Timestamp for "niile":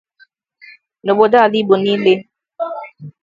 1.81-2.13